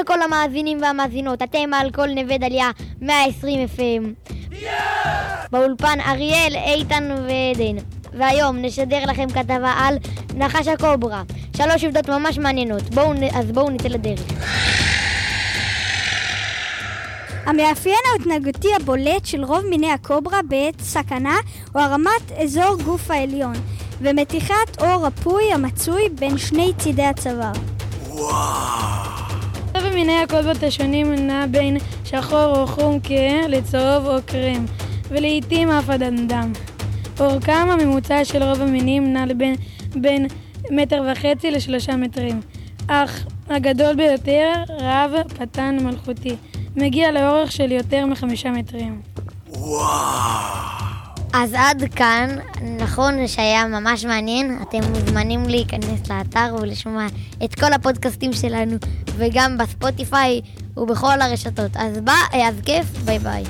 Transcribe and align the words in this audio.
לכל 0.00 0.22
המאזינים 0.22 0.82
והמאזינות, 0.82 1.42
אתם 1.42 1.74
על 1.74 1.90
כל 1.90 2.08
נווה 2.08 2.38
דליה 2.38 2.70
120 3.00 3.66
FM. 3.76 4.30
באולפן 5.52 5.98
אריאל, 6.00 6.54
איתן 6.56 7.10
ועדן. 7.10 7.76
והיום 8.18 8.56
נשדר 8.56 9.04
לכם 9.06 9.28
כתבה 9.28 9.72
על 9.78 9.96
נחש 10.34 10.68
הקוברה. 10.68 11.22
שלוש 11.56 11.84
עובדות 11.84 12.08
ממש 12.08 12.38
מעניינות. 12.38 12.82
בואו, 12.82 13.12
אז 13.34 13.52
בואו 13.52 13.70
נצא 13.70 13.88
לדרך. 13.88 14.20
המאפיין 17.46 17.98
ההתנהגותי 18.12 18.68
הבולט 18.80 19.24
של 19.26 19.44
רוב 19.44 19.66
מיני 19.66 19.92
הקוברה 19.92 20.40
בעת 20.48 20.80
סכנה 20.80 21.36
הוא 21.72 21.82
הרמת 21.82 22.32
אזור 22.42 22.76
גוף 22.84 23.10
העליון 23.10 23.54
ומתיחת 24.00 24.80
עור 24.80 25.06
הפוי 25.06 25.52
המצוי 25.52 26.02
בין 26.18 26.38
שני 26.38 26.72
צידי 26.78 27.04
הצוואר. 27.04 27.52
רוב 28.08 28.79
מיני 30.00 30.18
הקוברות 30.18 30.62
השונים 30.62 31.14
נע 31.14 31.46
בין 31.46 31.76
שחור 32.04 32.56
או 32.56 32.66
חום 32.66 32.98
כהה 33.02 33.48
לצהוב 33.48 34.06
או 34.06 34.16
קרם, 34.26 34.64
ולעיתים 35.08 35.70
אף 35.70 35.90
עד 35.90 36.02
אדם. 36.02 36.52
אורכם 37.20 37.68
הממוצע 37.70 38.24
של 38.24 38.42
רוב 38.42 38.60
המינים 38.60 39.12
נע 39.12 39.24
בין, 39.36 39.54
בין 39.94 40.26
מטר 40.70 41.02
וחצי 41.12 41.50
לשלושה 41.50 41.96
מטרים, 41.96 42.40
אך 42.88 43.26
הגדול 43.48 43.94
ביותר, 43.94 44.52
רב 44.80 45.12
פתן 45.38 45.78
מלכותי, 45.82 46.36
מגיע 46.76 47.12
לאורך 47.12 47.52
של 47.52 47.72
יותר 47.72 48.06
מחמישה 48.06 48.50
מטרים. 48.50 49.00
אז 51.32 51.54
עד 51.54 51.84
כאן, 51.96 52.36
נכון 52.78 53.26
שהיה 53.26 53.66
ממש 53.66 54.04
מעניין, 54.04 54.58
אתם 54.62 54.78
מוזמנים 54.90 55.44
להיכנס 55.48 56.10
לאתר 56.10 56.56
ולשמוע 56.60 57.06
את 57.44 57.54
כל 57.54 57.72
הפודקאסטים 57.72 58.32
שלנו, 58.32 58.76
וגם 59.16 59.58
בספוטיפיי 59.58 60.40
ובכל 60.76 61.20
הרשתות. 61.20 61.76
אז, 61.76 61.98
בא, 61.98 62.12
אז 62.32 62.54
כיף, 62.64 62.86
ביי 63.04 63.18
ביי. 63.18 63.44